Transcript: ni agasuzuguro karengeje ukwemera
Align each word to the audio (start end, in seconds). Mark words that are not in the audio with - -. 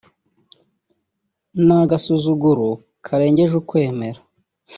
ni 1.65 1.75
agasuzuguro 1.81 2.67
karengeje 3.05 3.53
ukwemera 3.61 4.19